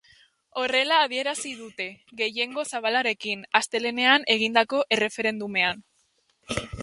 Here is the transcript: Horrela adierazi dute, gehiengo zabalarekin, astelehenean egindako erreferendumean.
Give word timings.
Horrela 0.59 0.95
adierazi 1.07 1.51
dute, 1.59 1.85
gehiengo 2.21 2.63
zabalarekin, 2.77 3.45
astelehenean 3.61 4.27
egindako 4.37 4.83
erreferendumean. 4.97 5.85